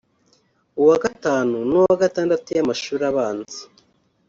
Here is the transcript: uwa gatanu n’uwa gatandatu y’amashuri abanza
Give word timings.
uwa 0.81 0.95
gatanu 1.03 1.55
n’uwa 1.69 1.95
gatandatu 2.03 2.47
y’amashuri 2.57 3.03
abanza 3.11 3.61